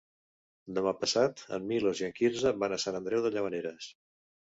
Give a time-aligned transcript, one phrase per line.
[0.77, 3.91] Demà passat en Milos i en Quirze van a Sant Andreu de Llavaneres.